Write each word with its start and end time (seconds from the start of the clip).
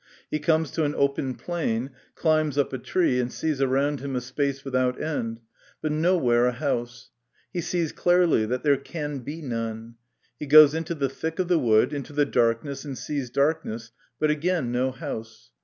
He 0.31 0.39
comes 0.39 0.71
to 0.71 0.83
an 0.83 0.95
open 0.95 1.35
plain, 1.35 1.91
climbs 2.15 2.57
up 2.57 2.73
a 2.73 2.79
tree, 2.79 3.19
and 3.19 3.31
sees 3.31 3.61
around 3.61 3.99
him 3.99 4.15
a 4.15 4.21
space 4.21 4.65
without 4.65 4.99
end, 4.99 5.41
but 5.79 5.91
nowhere 5.91 6.47
a 6.47 6.51
house 6.53 7.11
he 7.53 7.61
sees 7.61 7.91
clearly 7.91 8.47
that 8.47 8.63
there 8.63 8.77
can 8.77 9.19
be 9.19 9.43
none; 9.43 9.97
he 10.39 10.47
goes 10.47 10.73
into 10.73 10.95
the 10.95 11.07
thick 11.07 11.37
of 11.37 11.49
the 11.49 11.59
wood, 11.59 11.93
into 11.93 12.13
the 12.13 12.25
dark 12.25 12.63
ness, 12.65 12.83
and 12.83 12.97
sees 12.97 13.29
darkness, 13.29 13.91
but 14.19 14.31
again 14.31 14.71
no 14.71 14.89
house. 14.89 15.51